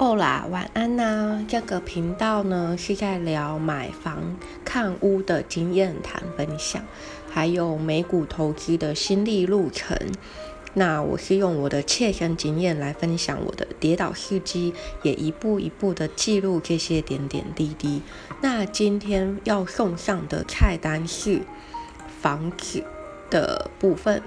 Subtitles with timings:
[0.00, 1.44] 哦啦，晚安呐！
[1.46, 4.34] 这个频道呢是在聊买房
[4.64, 6.82] 看屋的经验谈分享，
[7.30, 9.94] 还有美股投资的心历路程。
[10.72, 14.72] 那我是用我的切身经验来分享我的跌倒事迹，
[15.02, 18.00] 也一步一步的记录这些点点滴滴。
[18.40, 21.42] 那今天要送上的菜单是
[22.22, 22.82] 房子
[23.28, 24.22] 的部分。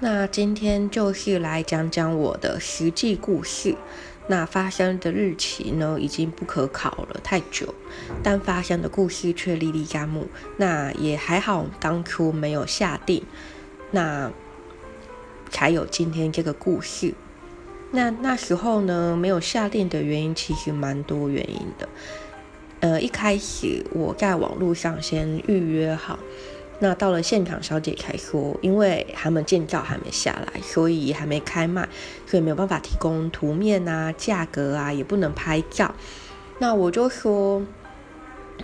[0.00, 3.76] 那今天就是来讲讲我的实际故事。
[4.32, 7.74] 那发生的日期呢，已经不可考了，太久，
[8.22, 10.26] 但发生的故事却历历在目。
[10.56, 13.22] 那也还好，当初没有下定，
[13.90, 14.32] 那
[15.50, 17.12] 才有今天这个故事。
[17.90, 21.86] 那那时候呢，没有下定的原因其实蛮多原因的。
[22.80, 26.18] 呃，一开始我在网络上先预约好。
[26.78, 31.88] 那到了现场，小姐才说，因为他们建造还没下来，所以还没开卖，
[32.26, 35.94] 所以没有办法提供图面啊、价格啊，也不能拍照。
[36.58, 37.62] 那我就说，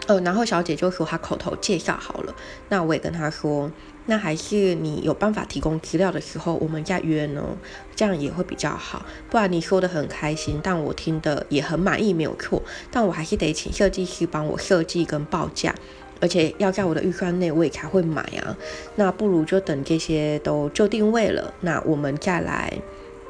[0.09, 2.35] 呃，然后小姐就说她口头介绍好了。
[2.69, 3.71] 那我也跟她说，
[4.07, 7.57] 那还是你有办法提供资料的时候，我们再约呢，
[7.95, 9.07] 这样也会比较好。
[9.31, 15.73] 不然你说的很开心，但我听的也很满意，没有错，但我还是得请设计师帮我设计跟报价。
[16.21, 18.57] 而且要在我的预算内，我也才会买啊。
[18.97, 22.73] 那不如就等这些都就定位了，那我们再来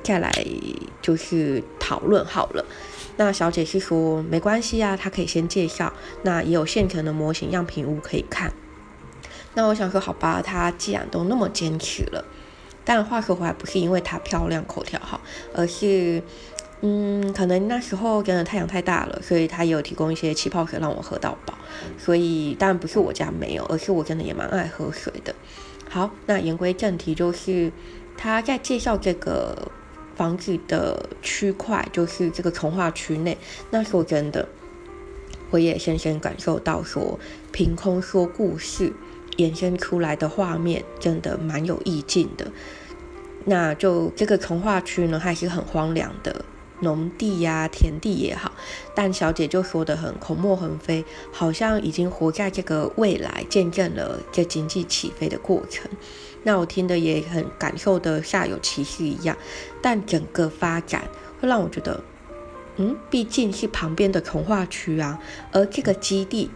[0.03, 0.33] 再来
[1.03, 2.65] 就是讨论好了。
[3.17, 5.93] 那小姐是说没关系啊，她可以先介绍。
[6.23, 8.53] 那也有现成的模型样品屋可以看。
[9.55, 12.25] 那我想说好吧，她既然都那么坚持了，
[12.85, 15.21] 但话说回来，不是因为她漂亮口条好，
[15.55, 16.23] 而是。
[16.81, 21.55] 嗯，可能那时候真的太阳太大了，所以他也有提供一些气泡水让我喝到饱。
[21.99, 25.35] 所以当然不是我家没有，而是我真的也蛮爱喝水的。
[25.89, 27.73] 好，那言归正题，就是
[28.17, 29.73] 他在介绍这个
[30.15, 33.37] 房子的区块，就是这个从化区内。
[33.71, 34.47] 那说真的，
[35.51, 37.19] 我也深深感受到说，
[37.51, 38.93] 凭空说故事
[39.39, 42.53] 衍生出来的画面，真的蛮有意境的。
[43.47, 46.45] 那就这个从化区呢，还是很荒凉的。
[46.81, 48.53] 农地呀，田地也好，
[48.95, 55.91] 但小姐就说的很口沫横飞，好像已经活在这个未来，见证了这经济起飞的过程。
[56.45, 59.37] 那我听的也很感受的煞有其事一样，
[59.83, 61.09] 但整个发展
[61.41, 62.01] 会让我觉得，
[62.77, 65.19] 嗯，毕竟是旁边的从化区啊，
[65.51, 66.51] 而这个基地，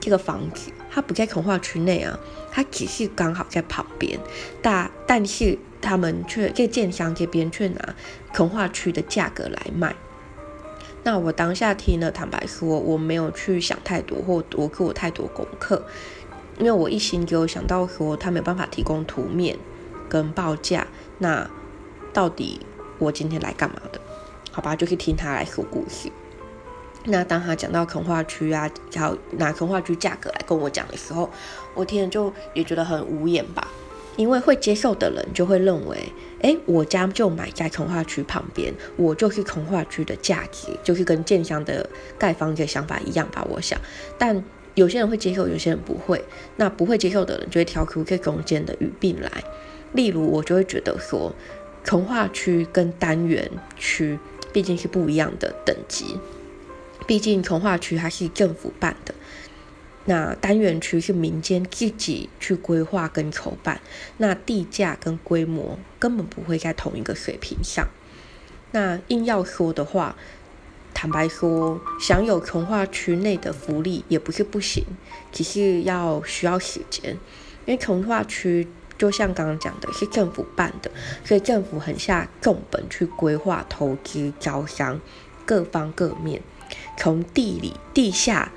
[0.00, 2.18] 这个房子，它不在从化区内啊，
[2.50, 4.18] 它只是刚好在旁边，
[4.62, 5.58] 但但是。
[5.80, 7.94] 他们却在建商这边却拿
[8.32, 9.94] 从化区的价格来卖。
[11.02, 15.82] 那我当下听了，坦白说，我没有去想太多，或我做我太多功课，
[16.58, 19.56] 因为我一心就想到说，他没有办法提供图面
[20.08, 20.86] 跟报价。
[21.18, 21.48] 那
[22.12, 22.60] 到底
[22.98, 24.00] 我今天来干嘛的？
[24.52, 26.10] 好吧，就是听他来说故事。
[27.04, 31.30] 那当他讲到从化区啊，然后拿从化区价格来跟我讲的时候，
[31.74, 33.66] 我听了就也觉得很无言吧。
[34.20, 35.96] 因为会接受的人就会认为，
[36.42, 41.88] 哎，我家就买在从化区旁边，我就是从化区的价值，就是跟建商的
[42.18, 43.42] 盖房的想法一样吧。
[43.48, 43.80] 我想，
[44.18, 44.44] 但
[44.74, 46.22] 有些人会接受，有些人不会。
[46.56, 49.42] 那不会接受的人就会挑出这中间的语病来。
[49.94, 51.34] 例如，我就会觉得说，
[51.82, 54.18] 从化区跟单元区
[54.52, 56.18] 毕竟是不一样的等级，
[57.06, 59.14] 毕竟从化区它是政府办的。
[60.06, 63.80] 那单元区是民间自己去规划跟筹办，
[64.16, 67.86] 那地价跟规模根本不会在同一个水平上。
[68.72, 70.16] 那硬要说的话，
[70.94, 74.84] 坦白说，享有从化区内的福利也不是不行，
[75.30, 77.12] 只是要需要时间。
[77.66, 78.66] 因为从化区
[78.96, 80.90] 就像刚刚讲的，是政府办的，
[81.24, 84.98] 所以政府很下重本去规划、投资、招商
[85.44, 86.42] 各方各面，
[86.96, 88.50] 从地理、地下。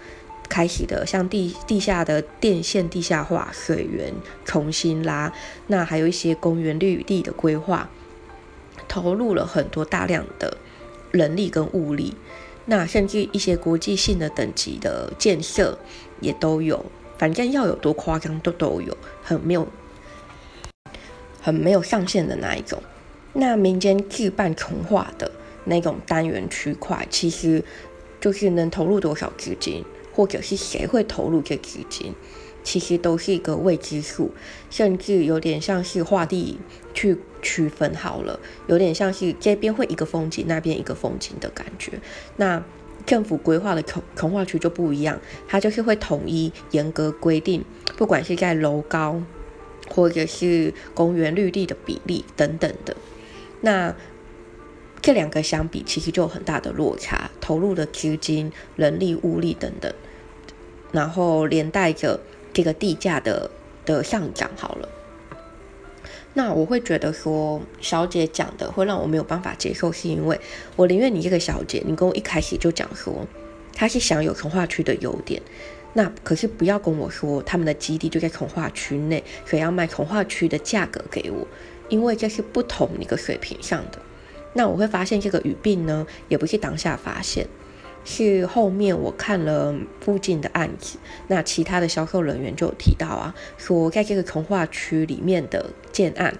[0.50, 4.14] 开启的像地地下的电线地下化、水源
[4.46, 5.34] 重新拉，
[5.68, 7.90] 那还有一些公园绿地的规划，
[8.88, 10.58] 投入了很多大量的
[11.12, 12.14] 人力跟物力，
[12.66, 15.78] 那甚至一些国际性的等级的建设
[16.20, 16.86] 也都有，
[17.18, 19.68] 反正要有多夸张都都有，很没有
[21.42, 22.82] 很没有上限的那一种。
[23.34, 25.32] 那民间自办重化的
[25.66, 27.64] 那种单元区块，其实
[28.22, 29.84] 就是能投入多少资金。
[30.14, 32.14] 或者是谁会投入这资金，
[32.64, 34.32] 其实都是一个未知数，
[34.70, 36.60] 甚至有点像是画地
[36.94, 42.00] 去区分好了，有点像是这边会一个风景，那边一个风景的感觉。
[42.38, 42.64] 那
[43.06, 47.66] 政府规划的从从化区就不一样，它就是会统一严格规定，
[47.98, 49.22] 不管是在楼高
[49.90, 52.96] 或者是公园绿地的比例等等的。
[53.60, 53.94] 那
[55.04, 59.94] 这两个相比，其实就有很大的落差，投入的资金、人力、物力等等，
[60.94, 62.22] 然后连带着
[62.54, 63.52] 这个地价的
[63.86, 64.88] 的上涨，好了。
[66.34, 70.40] 那我会觉得说，小姐讲的会让我没有办法接受，是因为
[70.78, 73.28] 我宁愿你这个小姐，你跟我一开始就讲说，
[73.76, 75.42] 她是想有从化区的优点，
[75.92, 81.46] 那可是不要跟我说他们的基地就在从化区内，所以要卖从化区的价格给我，
[81.90, 84.00] 因为这是不同一个水平上的。
[84.54, 87.48] 那我会发现这个语病呢，也不是当下发现。
[88.06, 90.98] 是后面我看了附近的案子，
[91.30, 96.38] 那其他的销售人员就有提到啊，说在这个从化区里面的建案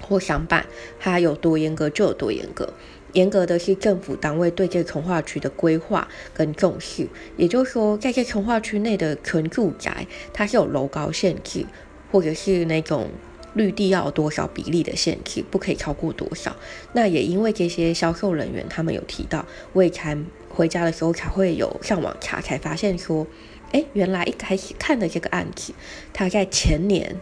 [0.00, 0.66] 或商办，
[0.98, 2.74] 它有多严格就有多严格。
[3.12, 7.06] 严格的是政府单位对这个从化区的规划跟重视，
[7.36, 11.64] 也就是说，在这从化区内的纯住宅，它是有楼高限制，
[12.10, 13.08] 或者是那种。
[13.54, 16.56] 绿地要有多少比例的限制，不可以超过多少。
[16.92, 20.16] 那也因为这些销售人员他们有提到，我也才
[20.48, 23.26] 回家的时候才会有上网查，才发现说，
[23.72, 25.72] 哎，原来一开始看的这个案子，
[26.12, 27.16] 他在前年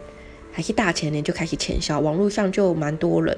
[0.51, 3.37] 还是大前年就开始签销，网络上就蛮多人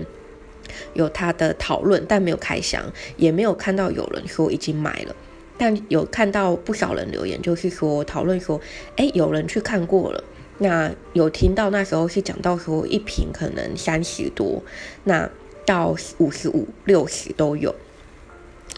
[0.94, 2.84] 有他的讨论，但没有开箱，
[3.18, 5.16] 也没有看到有人说已经买了，
[5.58, 8.60] 但有看到不少人留言，就是说讨论说，
[8.98, 10.24] 哎，有人去看过了。
[10.60, 14.64] 那有听到那时候是讲到说一瓶可能三十多，
[15.04, 15.30] 那
[15.66, 17.74] 到五十五、六十都有，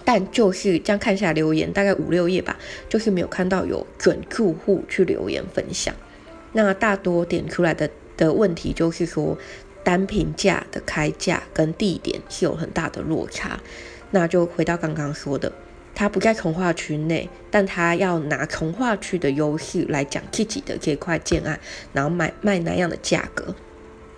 [0.03, 2.57] 但就是这样看下留言大概五六页吧，
[2.87, 5.93] 就是没有看到有准住户去留言分享。
[6.53, 9.37] 那大多点出来的的问题就是说
[9.83, 13.59] 单品价的开价跟地点是有很大的落差。
[14.11, 15.51] 那就回到刚刚说的。
[15.95, 21.57] 他不在从化区内，但他要拿从化区的优势来讲自己的这块建案，
[21.93, 23.55] 然后卖卖那样的价格。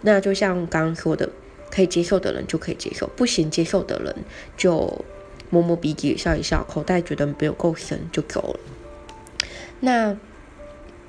[0.02, 1.30] 那就像刚刚说的，
[1.70, 4.16] 可以接受的人就可以接受，不行接受的人
[4.58, 5.06] 就
[5.52, 8.60] 摸摸鼻子笑一笑，口袋觉得没有够深就走了。
[9.80, 10.18] 那，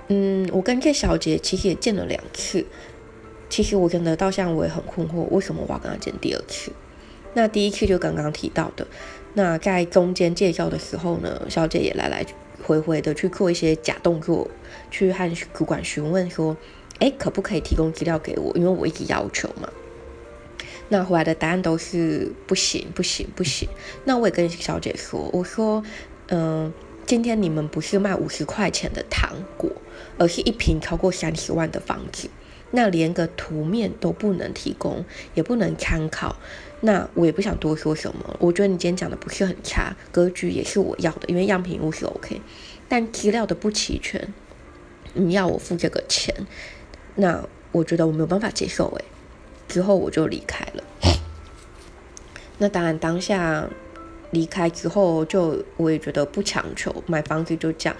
[0.08, 2.66] 嗯，我跟这小姐其实也见了两次，
[3.48, 6.70] 其实我真的到现在我也很困惑，为什么我要跟她见第二次？
[7.34, 8.86] 那第一次就刚刚提到的。
[9.38, 12.26] 那在中间介绍的时候呢，小姐也来来
[12.64, 14.50] 回回的去做一些假动作，
[14.90, 16.56] 去和主管询问说
[16.98, 18.52] ：“哎，可不可以提供资料给我？
[18.56, 19.68] 因为我一直要求嘛。”
[20.90, 23.68] 那回来的答案都是不行，不行，不行。
[24.04, 25.84] 那我也跟小姐说：“我说，
[26.30, 26.72] 嗯，
[27.06, 29.70] 今天你们不是卖五十块钱的糖果，
[30.18, 32.28] 而是一瓶超过三十万的房子。”
[32.70, 35.02] 那连个图面都不能提供，
[35.32, 36.36] 也不能参考，
[36.80, 38.36] 那我也不想多说什么。
[38.38, 42.40] 我觉得你今天讲的不是很差，格局也是我要的，因为样品屋是 OK，
[42.88, 44.32] 但资料的不齐全，
[45.14, 46.34] 你要我付这个钱，
[47.16, 48.88] 那我觉得我没有办法接受。
[48.96, 49.04] 诶，
[49.66, 50.84] 之后我就离开了。
[52.58, 53.68] 那当然，当下
[54.30, 57.96] 离开之后，就我也觉得不强求，买房子就这样，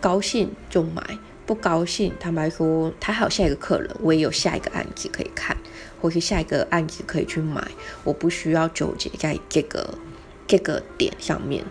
[0.00, 1.02] 高兴就买。
[1.46, 5.54] 不高兴，坦白说，他还有下一个客人，我也有下一个案子可以看，
[6.00, 7.62] 或是下一个案子可以去买，
[8.02, 9.98] 我不需要纠结在这个
[10.46, 11.62] 这个点上面。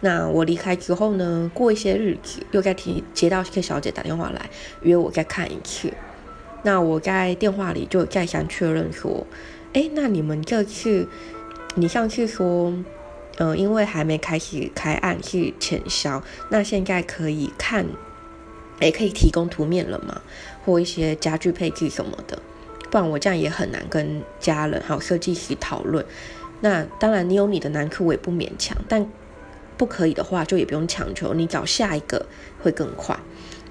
[0.00, 4.48] 那我离开之后呢，过一些日子，又在听接到这小姐打电话来
[4.80, 5.92] 约我再看一次。
[6.62, 9.26] 那我在电话里就再三确认说，
[9.74, 11.06] 哎，那你们这次，
[11.74, 12.72] 你上次说，
[13.36, 17.86] 嗯，因为还没开始开案是浅销，那现在可以看。
[18.84, 20.20] 也可以提供图面了嘛，
[20.64, 22.38] 或一些家具配置什么的，
[22.90, 26.04] 不然我这样也很难跟家人还有设计师讨论。
[26.60, 28.76] 那当然，你有你的难处，我也不勉强。
[28.88, 29.04] 但
[29.76, 32.24] 不可以的话，就也不用强求，你找下一个
[32.62, 33.18] 会更快。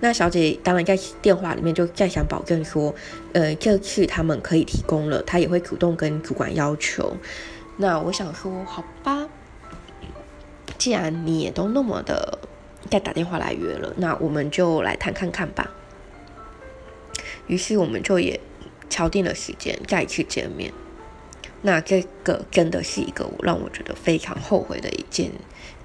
[0.02, 2.94] 那小姐当然在电话里面就再想保证说，
[3.34, 7.16] 呃，这次他们可以提供了，她也会主动跟主管要求。
[7.78, 9.30] 那我想说，好吧，
[10.78, 12.40] 既然你也都那么的。
[12.90, 15.72] 再打电话来约了，那我们就来谈看看吧。
[17.48, 18.40] 于是我们就也
[18.90, 20.74] 敲定了时间，再一次见面。
[21.62, 25.32] 那这个真的是一个让我觉得非常后悔的一件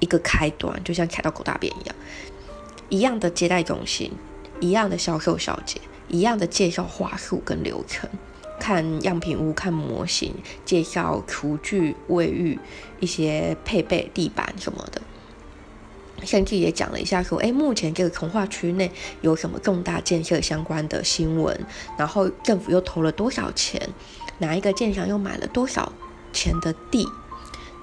[0.00, 1.95] 一个开端，就像踩到狗大便一样。
[2.88, 4.12] 一样的接待中心，
[4.61, 8.09] 一样的销售小姐，一样的介绍话术跟流程，
[8.59, 10.35] 看样品屋、看模型、
[10.65, 12.59] 介绍厨具、卫浴、
[13.00, 15.03] 一些配备、地板什么的。
[16.23, 21.59] 甚至也讲了一下，说，哎，目前这个从化区内有什么重大建设相关的新闻，
[21.99, 23.81] 然后政府又投了多少钱，
[24.39, 25.93] 哪一个建商又买了多少
[26.33, 27.07] 钱的地，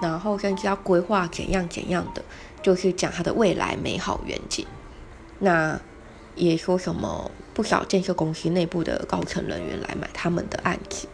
[0.02, 2.24] 然后甚至要规划怎样怎样的，
[2.62, 4.66] 就是讲它的未来美好远景。
[5.40, 5.80] 那
[6.36, 11.08] 也说什么不少建设公司内部的高层人员来买他们的案子。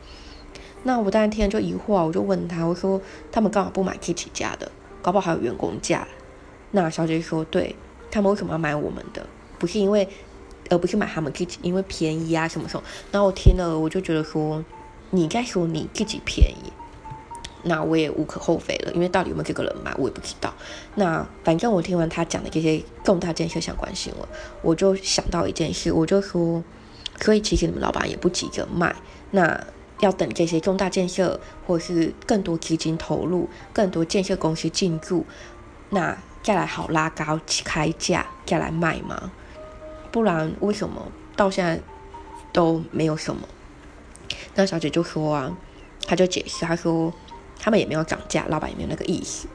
[0.84, 4.72] 那我当然听就疑惑，我就问他，我说他们干嘛不买 Kitty 家的？
[5.02, 6.08] 搞不好还有员工价。
[6.72, 7.76] 那小姐说，对
[8.12, 9.26] 他们为什么要买我们的？
[9.58, 10.08] 不是因为，
[10.70, 12.84] 而不是买他们自己，因为便宜啊什么什么。
[13.12, 14.64] 然后我听了，我就觉得说，
[15.12, 16.72] 你该说你自己便宜，
[17.64, 20.54] 那我也无可厚非了，因为到底有没有这个人买，我也不知道。
[20.96, 24.28] 那反正我听完他讲的这些重大建设相关新闻，
[24.62, 26.64] 我就想到一件事，我就说，
[27.22, 28.96] 所以其实你们老板也不急着卖，
[29.32, 29.64] 那。
[30.02, 35.26] 要等这些重大建设，或是更多资金投入，更多建设公司进驻，
[35.90, 39.31] 那再来好拉高开价，再来卖吗？
[40.12, 41.79] 不然为什么到现在
[42.51, 43.48] 都没有什么？
[44.55, 45.55] 那小姐就说啊，
[46.08, 47.13] 她就解释，她说
[47.60, 49.48] 他们也没有涨价，老板也没有那个意思。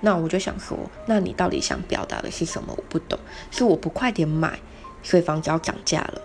[0.00, 2.74] 那我就想说，那你到底想表达的是什么？
[2.76, 3.18] 我不懂，
[3.50, 4.58] 是我不快点买，
[5.02, 6.20] 所以房子要涨价了，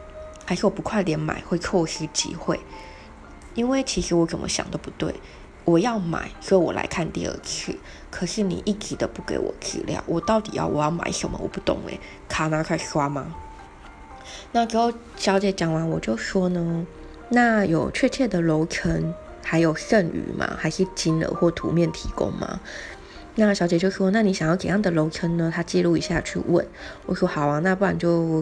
[0.45, 2.59] 还是我不快点买会错失机会？
[3.53, 5.13] 因为其实我怎么想都不对，
[5.67, 7.75] 我要买，所以我来看第二次。
[8.09, 11.37] 可是你一直都不给我资料，我到底要我要买什么？
[11.43, 13.35] 我不懂诶，卡拿开刷吗？
[14.53, 16.87] 那之后小姐讲完，我就说呢，
[17.27, 20.55] 那有确切的楼层，还有剩余吗？
[20.57, 22.61] 还是金额或图面提供吗？
[23.35, 25.51] 那小姐就说，那你想要怎样的楼层呢？
[25.53, 26.65] 她记录一下去问。
[27.05, 28.41] 我说好啊，那不然就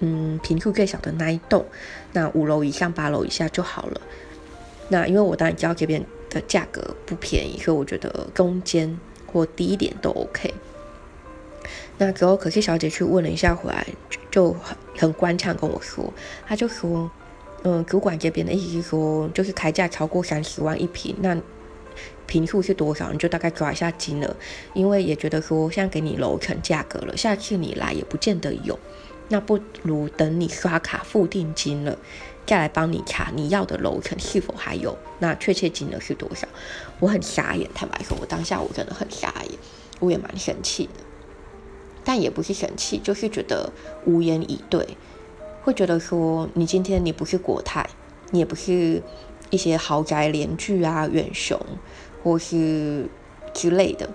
[0.00, 1.64] 嗯，平数最小的那一栋，
[2.12, 4.00] 那五楼以上、八楼以下就好了。
[4.90, 8.98] 那因为我当然知道这边的价格不便宜，所以我觉得中间
[9.32, 10.52] 或低一点都 OK。
[11.96, 13.86] 那之后可是小姐去问了一下回来，
[14.30, 16.12] 就很很官腔跟我说，
[16.46, 17.08] 她就说，
[17.62, 21.40] 嗯，主管这边的意思是说，就是开价超过三十万一平，那
[22.26, 24.36] 平数是多少，你就大概抓一下金额，
[24.72, 28.76] 因为也觉得说，现在给你楼层价格了，下次你来也不见得有，
[29.28, 31.96] 那不如等你刷卡付定金了。
[32.46, 36.46] 再来帮你查你要的楼层是否还有，那确切金额是多少？
[37.00, 39.58] 我很傻眼，坦白说，我当下我真的很傻眼，
[39.98, 41.00] 我也蛮生气的，
[42.04, 43.72] 但也不是生气，就是觉得
[44.04, 44.86] 无言以对，
[45.62, 47.88] 会觉得说你今天你不是国泰，
[48.30, 49.02] 你也不是
[49.48, 51.58] 一些豪宅联聚啊、远雄
[52.22, 53.08] 或是
[53.54, 54.10] 之类的，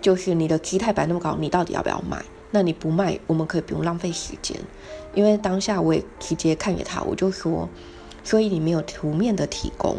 [0.00, 2.24] 就是你的姿态摆那么高，你到底要不要买？
[2.50, 4.56] 那你不卖，我们可以不用浪费时间。
[5.14, 7.68] 因为当下我也直接看给他，我就说，
[8.22, 9.96] 所以你没有图面的提供，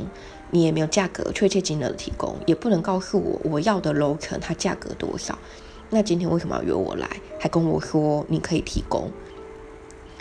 [0.52, 5.38] 你也没有价格确切金额的提供，也不能告诉我我要的楼层它价格多少。
[5.90, 9.12] 那今天为什么要约我来，还跟我说你可以提供？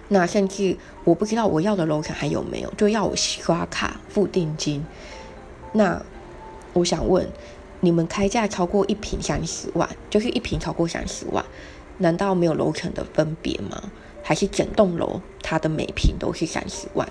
[0.08, 4.84] 那甚至我不知道我要的楼层还有没有，就要我刷卡付定金。
[5.72, 6.02] 那
[6.72, 7.28] 我想问，
[7.80, 11.44] 你们开价超过一平三十万，就是一平超过三十万，
[11.98, 13.90] 难道没有楼层的分别吗？
[14.22, 17.08] 还是整栋楼，它的每平都是三十万，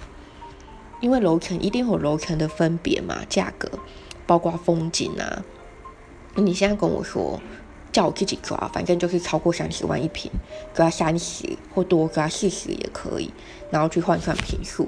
[1.01, 3.70] 因为楼层一定有楼层的分别嘛，价格
[4.25, 5.44] 包括风景啊。
[6.36, 7.41] 你现在跟我说
[7.91, 10.32] 叫我自己抓，反正就是超过三十万一平，
[10.75, 13.34] 抓三十或多抓四十也可以，
[13.72, 14.88] 然后去换算平数。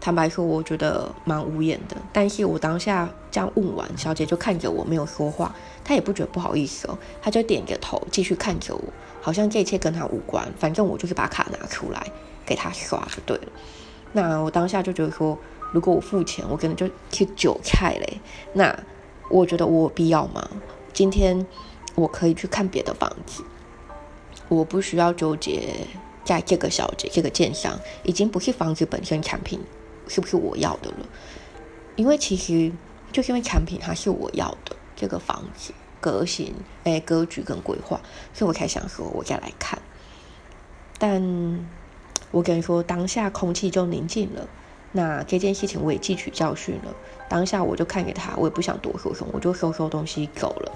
[0.00, 1.96] 坦白说，我觉得蛮无言的。
[2.12, 5.54] 但是我当下这样问完，小姐就看着我没有说话，
[5.88, 8.82] 他也不觉得不好意思哦，他就点着头继续看着我。
[9.22, 12.06] 好像这一切跟他无关，反正我就是把卡拿出来
[12.44, 13.52] 给他刷就对了。
[14.12, 15.38] 那我当下就觉得说，
[15.72, 18.20] 如果我付钱，我可能就去韭菜嘞。
[18.52, 18.78] 那
[19.30, 20.46] 我觉得我有必要吗？
[20.92, 21.46] 今天
[21.94, 23.42] 我可以去看别的房子，
[24.50, 25.70] 我不需要纠结
[26.22, 29.58] 在这个小姐这个建商已经不是房子本身产品
[30.06, 31.06] 是不是我要的了，
[31.96, 32.70] 因为其实
[33.10, 35.72] 就是因为产品它是我要的这个房子。
[36.00, 38.00] 格型、哎，格局跟规划，
[38.32, 39.80] 所以我才想说，我再来看。
[40.96, 41.68] 但
[42.30, 44.46] 我跟你说，当下空气就宁静了。
[44.92, 46.94] 那这件事情我也汲取教训了。
[47.28, 50.72] 当下我就看给他，我也不想多说什么，我就收收东西走了。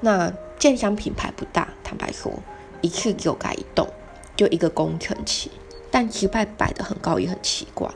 [0.00, 2.32] 那建商品牌不大，坦白说，
[2.80, 3.88] 一次就盖一栋，
[4.34, 5.48] 就一个工程期，
[5.92, 7.88] 但期拜摆的很高也很奇怪。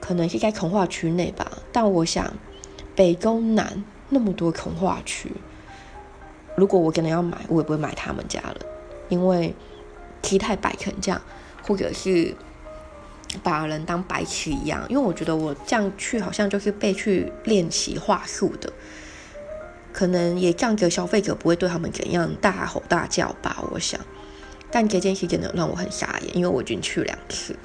[0.00, 2.34] 可能是在从化区内吧，但我想
[2.94, 3.84] 北中南。
[4.10, 5.32] 那么多童话区，
[6.56, 8.56] 如果我真的要买，我也不会买他们家了，
[9.08, 9.52] 因为
[10.22, 11.20] 期太摆成这样，
[11.62, 12.32] 或者是
[13.42, 14.84] 把人当白痴一样。
[14.88, 18.70] 因为我觉得我这样去好像就是被去练习话术的，
[19.92, 23.64] 可能也这样子消费者不会对他们怎样大吼大叫吧。
[23.72, 23.98] 我想，
[24.70, 27.56] 但这件事真的让我很傻眼，因为我已经去两次，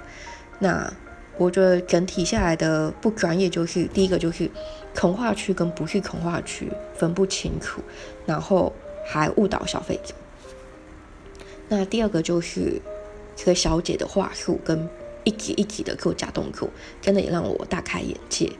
[0.57, 0.91] 那。
[1.37, 4.51] 我觉得整体下来的不专业，就是第一个就是
[4.95, 7.81] 恐化区跟不是恐化区分不清楚，
[8.25, 8.73] 然后
[9.05, 10.13] 还误导消费者。
[11.67, 12.81] 那第二个就是
[13.35, 14.89] 这个小姐的话术跟
[15.23, 16.69] 一级一级的做假动作，
[17.01, 18.51] 真的也让我大开眼界。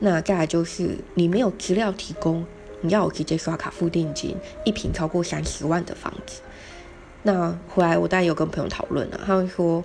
[0.00, 2.44] 那再来就是你没有资料提供，
[2.80, 6.40] 你要我直接刷卡付定金，一平超过三十万的房子。
[7.22, 9.84] 那后来我大概有跟朋友讨论了，他们说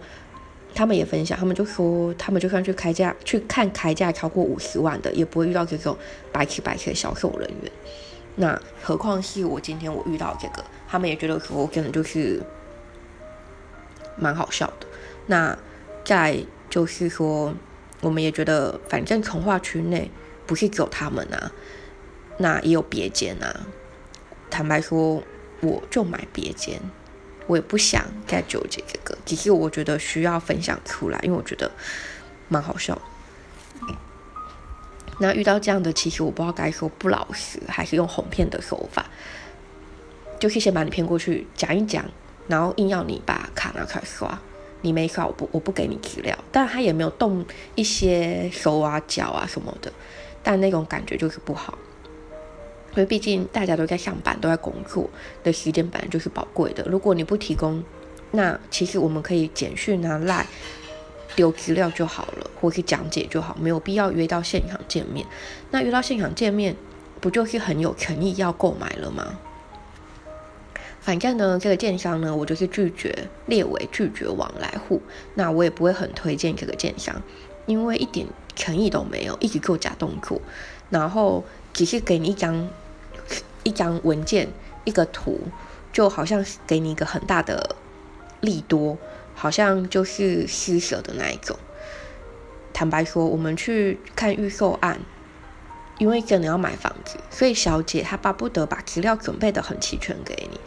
[0.74, 5.98] 他们也分享，他们就说他们就算去开价去看开价超过五十万的，也不会遇到这种
[6.32, 7.72] 白吃白吃的销售人员。
[8.36, 12.42] 那何况是我今天我遇到这个，他们也觉得说可能就是
[14.16, 14.88] 蛮好笑的。
[15.26, 15.58] 那
[16.04, 16.38] 再
[16.70, 17.54] 就是说。
[18.00, 20.12] 我们也觉得，反正从化区内
[20.46, 21.52] 不是只有他们啊，
[22.38, 23.66] 那也有别间啊。
[24.52, 25.24] 坦白说，
[25.62, 26.80] 我就买别间，
[27.48, 29.18] 我也不想再纠结这个。
[29.26, 31.72] 只是我觉得需要分享出来，因为我觉得
[32.48, 33.02] 蛮好笑。
[35.20, 39.06] 那遇到这样的，其实我不知道该说不老实，还是用哄骗的手法，
[40.40, 42.06] 就是先把你骗过去讲一讲，
[42.48, 44.40] 然后硬要你把卡拿出来刷。
[44.82, 49.92] 你没刷，我不我不给你资料，但他也没有动一些手啊脚啊什么的，
[50.44, 51.76] 但那种感觉就是不好，
[52.98, 55.08] 因为毕竟大家都在上班，都在工作
[55.44, 56.84] 的时间本来就是宝贵的。
[56.90, 57.84] 如果你不提供，
[58.32, 60.48] 那其实我们可以简讯拿来
[61.36, 65.24] 丢资料就好了，或是讲解就好，没有必要约到现场见面。
[65.70, 66.76] 那约到现场见面，
[67.22, 69.38] 不就是很有诚意要购买了吗？
[71.00, 73.14] 反正呢，这个建商呢，我就是拒绝
[73.46, 75.00] 列为拒绝往来户。
[75.36, 77.22] 那我也不会很推荐这个建商，
[77.68, 78.26] 因为一点
[78.56, 80.42] 诚意都没有，一直做假动作，
[80.90, 82.68] 然后只是给你一张
[83.68, 84.48] 一张文件、
[84.86, 85.42] 一个图，
[85.92, 87.76] 就好像给你一个很大的
[88.40, 88.98] 利多，
[89.36, 91.60] 好像就是施舍的那一种。
[92.72, 95.02] 坦白说，我们去看预售案，
[95.98, 100.58] 因为真的要买房子，所以小姐她巴不得把资料准备的很齐全给你。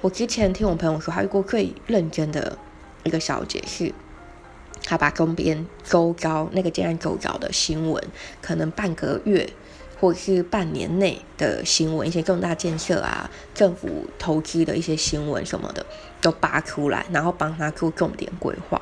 [0.00, 2.58] 我之前听我朋友说，他遇过最认真的
[3.04, 3.94] 一个小姐是，
[4.82, 8.02] 她把周边周遭那个建案周遭的新闻，
[8.42, 9.48] 可能半个月
[10.00, 15.84] 或是半年内的新闻，一些重大建设啊、政府投资的一些新闻什么的，
[16.20, 18.80] 都扒出来，然后帮他做重点规划。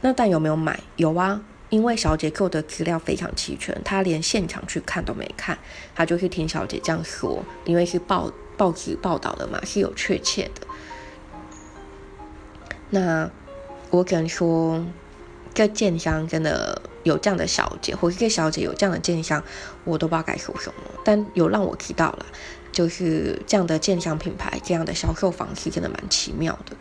[0.00, 0.80] 那但有没有买？
[0.96, 5.56] 有啊，因为小姐做的资料非常齐全，她连现场去看都没看，
[5.94, 8.30] 她就是听小姐这样说，因为是报。
[8.58, 10.66] 报纸报道的嘛是有确切的，
[12.90, 13.30] 那
[13.90, 14.84] 我只能说，
[15.58, 19.42] 这建商真的有这样的小姐，或者这小姐有这样的建商，
[19.82, 20.82] 我都不知道该说什么。
[21.04, 22.26] 但有让我知道了，
[22.70, 26.76] 就是这样的建商品牌，这样的销售方式真的蛮奇妙的。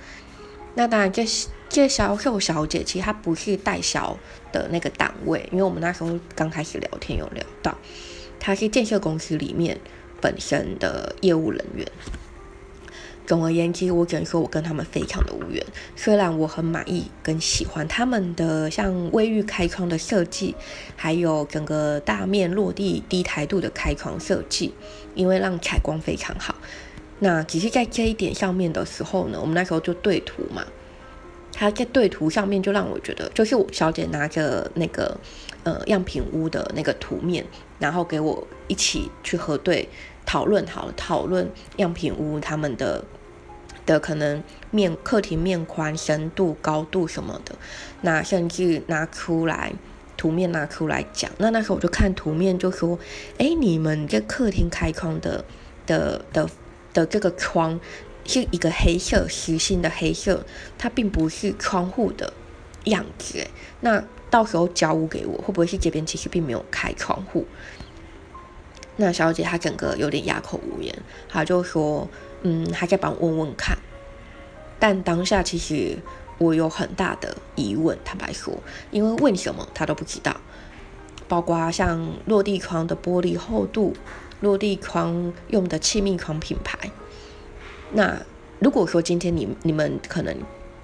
[0.75, 1.25] 那当然，这
[1.67, 4.15] 这销售小姐其实她不是代销
[4.51, 7.75] 的那个单位，因为我们那时候刚开始聊天有聊到，
[8.39, 9.79] 她是建设公司里面。
[10.19, 11.87] 本身的业务人员。
[13.27, 15.63] 总而言之，我只能说我跟他们非常的无缘。
[15.95, 20.55] 虽然我很满意跟喜欢他们的像卫浴开窗的设计，
[20.95, 24.73] 还有整个大面落地低台度的开窗设计，
[25.13, 26.55] 因为让采光非常好。
[27.19, 30.65] 那只是在这一点上面的时候呢，我们那时候就对图嘛，
[31.51, 35.19] 他在对图上面就让我觉得，就是我小姐拿着那个
[35.63, 37.45] 呃样品屋的那个图面。
[37.79, 39.87] 然后给我一起去核对
[40.27, 43.03] 讨论，好了讨论样品屋他们的
[43.85, 47.55] 的可能面客厅面宽、深度、高度什么的，
[48.01, 49.73] 那甚至拿出来
[50.17, 51.31] 图面拿出来讲。
[51.37, 52.99] 那那时候我就看图面就说，
[53.37, 55.45] 哎，你们这客厅开窗的
[55.85, 56.47] 的的
[56.93, 57.79] 的这个窗
[58.25, 60.45] 是一个黑色实心的黑色，
[60.77, 62.33] 它并不是窗户的
[62.83, 63.47] 样子，
[63.79, 64.03] 那。
[64.29, 67.45] 到时候交屋给我，会不会是这边其实并没有开窗户？
[68.97, 70.93] 那小姐她整个有点哑口无言，
[71.29, 72.07] 她就说
[72.43, 73.77] ：“嗯，还在帮我问问看。”
[74.79, 75.97] 但当下其实
[76.37, 78.53] 我有很大的疑问，坦白说，
[78.91, 80.35] 因为问什么她都不知道，
[81.27, 83.95] 包括像落地窗的玻璃厚度、
[84.41, 86.91] 落地窗用的气密窗品牌。
[87.91, 88.21] 那
[88.59, 90.35] 如果说今天你你们可能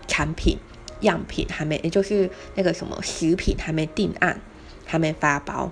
[0.08, 0.58] 产品，
[1.02, 4.40] 样品还没，也就是那个什么食品还没定案，
[4.86, 5.72] 还没发包，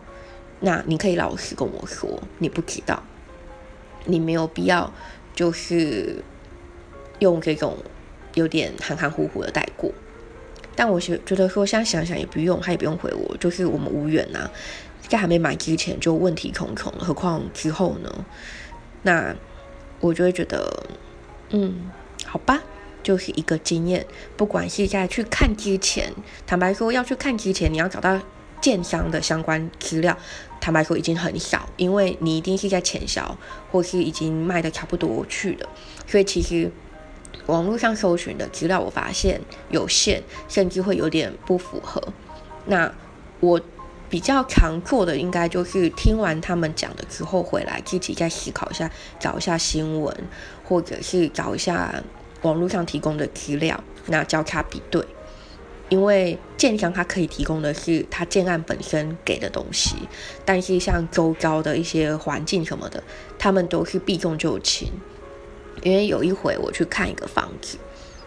[0.61, 3.03] 那你可以老实跟我说，你不知道，
[4.05, 4.93] 你没有必要
[5.35, 6.23] 就是
[7.19, 7.75] 用这种
[8.35, 9.91] 有点含含糊糊的带过。
[10.75, 14.49] 但我觉觉得说，现在想想也不用，他也不用回我，就是我们无缘呐，
[15.07, 18.25] 在还没买之前就问题重重，何况之后呢？
[19.01, 19.35] 那
[19.99, 20.85] 我就会觉得，
[21.49, 21.91] 嗯，
[22.25, 22.61] 好吧。
[23.03, 24.05] 就是一个经验，
[24.37, 26.13] 不管是在去看之前，
[26.45, 28.21] 坦白说要去看之前，你要找到
[28.61, 30.15] 建商的相关资料，
[30.59, 33.35] 坦白说已经很少，因为你一定是在前销
[33.71, 35.67] 或是已经卖的差不多去了，
[36.05, 36.71] 所以其实
[37.47, 42.01] 网络上搜寻的资料，我发现有限，甚至会有点不符合。
[42.65, 42.93] 那
[43.39, 43.59] 我
[44.07, 50.15] 比较常做的，应该就是听完他们讲的之后，回来自己再思考一下，找一下新闻，
[50.63, 51.95] 或者是找一下
[52.43, 55.03] 网络上提供的资料，那交叉比对。
[55.91, 59.97] 因为建商它可以提供的是它建案本身给的东西，
[60.45, 63.03] 但是像周遭的一些环境什么的，
[63.37, 64.89] 他们都是避重就轻。
[65.83, 67.77] 因为有一回我去看一个房子，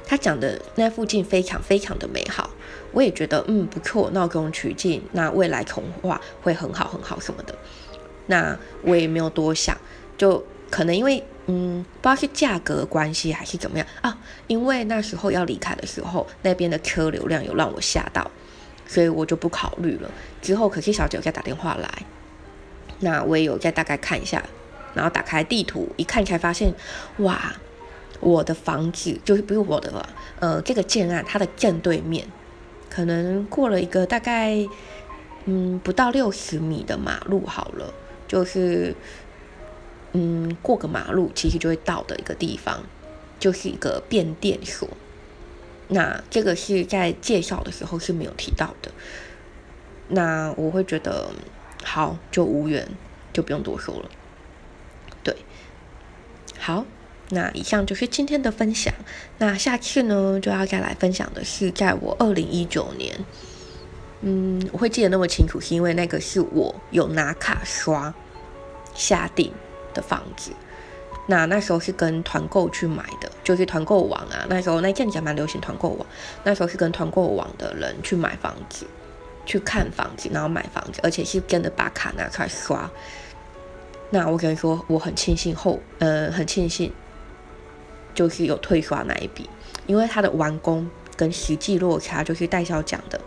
[0.07, 2.51] 他讲的那附近非常非常的美好，
[2.93, 7.57] 我也觉得嗯不错，闹中取静，那未来从化会很好很好什么的，
[8.27, 9.75] 那我也没有多想，
[10.19, 18.31] 就可能因为嗯不知道是价格关系还是怎么样啊，因为那时候要离开的时候，那边的车流量有让我吓到，
[18.87, 20.11] 所以我就不考虑了。
[20.41, 21.89] 之后可是小九再打电话来，
[23.01, 24.43] 那我也有再大概看一下。
[24.95, 26.73] 然后打开地图一看，才发现，
[27.17, 27.53] 哇，
[28.21, 32.25] 我的房子就是不是我的了，呃，这个建案它的正对面，
[32.89, 34.65] 可能过了一个大概，
[35.47, 37.93] 嗯，不到六十米的马路好了，
[38.29, 38.95] 就是，
[40.15, 42.83] 嗯，过个马路其实就会到的一个地方，
[43.39, 44.89] 就是一个变电所。
[45.89, 48.91] 那这个是在介绍的时候是没有提到的。
[50.09, 51.31] 那我会觉得，
[51.83, 52.89] 好，就无缘，
[53.33, 54.11] 就不用多说了。
[55.23, 55.37] 对，
[56.59, 56.87] 好，
[57.31, 58.95] 那以上就是今天的分享。
[59.39, 63.19] 那下次呢，就要再来分享的是，在我二零一九年，
[64.21, 68.15] 嗯，我会记得那么清楚，是因为那个是我有拿卡刷
[68.95, 69.53] 下定
[69.95, 70.53] 的房子。
[71.27, 74.45] 那那时候是跟团购去买的，就是团购网啊。
[74.49, 76.07] 那时候那阵子蛮流行团购网，
[76.43, 78.87] 那时候是跟团购网的人去买房子，
[79.47, 82.91] 去看房子，然后买房子，而且是真的把卡拿出来刷。
[84.11, 86.93] 那我跟你说，我很庆幸后，呃，很庆幸，
[88.15, 89.49] 就是有退刷那一笔，
[89.87, 93.19] 因为它的完工跟实际落差，就是代销讲的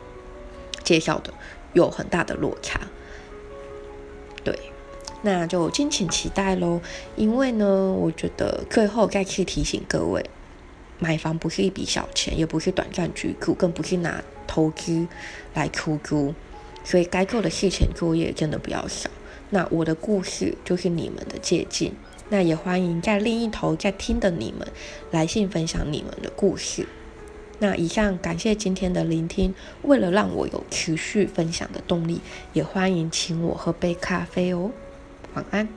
[0.84, 1.34] 介绍的
[1.74, 2.80] 有很大的落差。
[4.44, 4.58] 对，
[5.28, 6.80] 那就敬请期待喽。
[7.18, 10.24] 因为呢，我觉得最后再次提醒各位，
[11.00, 15.06] 买房不是一笔小钱，也不是短暂居住，更不是拿投资
[15.54, 16.34] 来出租，
[16.86, 19.10] 所以该做的事情作业真的不要少。
[19.50, 21.92] 那我的故事就是你们的借鉴，
[22.30, 24.66] 那也欢迎在另一头在听的你们
[25.12, 26.88] 来信分享你们的故事。
[27.60, 32.22] 那以上感谢今天的聆听，为了让我有持续分享的动力，
[32.54, 34.72] 也欢迎请我喝杯咖啡哦。
[35.38, 35.77] 晚安。